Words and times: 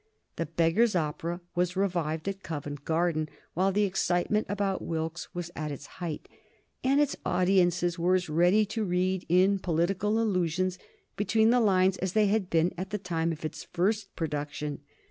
"The 0.37 0.47
Beggar's 0.47 0.95
Opera" 0.95 1.41
was 1.53 1.75
revived 1.75 2.27
at 2.27 2.41
Covent 2.41 2.85
Garden 2.85 3.29
while 3.53 3.71
the 3.71 3.83
excitement 3.83 4.47
about 4.49 4.81
Wilkes 4.81 5.31
was 5.35 5.51
at 5.55 5.69
its 5.71 5.85
height, 6.01 6.27
and 6.83 6.99
its 6.99 7.15
audiences 7.23 7.99
were 7.99 8.15
as 8.15 8.27
ready 8.27 8.65
to 8.65 8.83
read 8.83 9.27
in 9.29 9.59
political 9.59 10.19
allusions 10.19 10.79
between 11.17 11.51
the 11.51 11.59
lines 11.59 11.97
as 11.97 12.13
they 12.13 12.25
had 12.25 12.49
been 12.49 12.73
at 12.79 12.89
the 12.89 12.97
time 12.97 13.31
of 13.31 13.45
its 13.45 13.63
first 13.63 14.15
production. 14.15 14.79